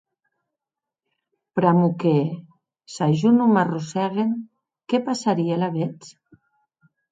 Pr'amor 1.59 1.91
que, 2.05 2.13
s'a 2.95 3.11
jo 3.21 3.35
non 3.37 3.55
m'arrossèguen, 3.59 4.35
qué 4.89 5.03
passarie 5.13 5.57
alavetz? 5.61 6.13